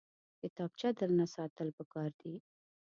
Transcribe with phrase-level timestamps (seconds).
[0.41, 2.33] کتابچه درنه ساتل پکار دي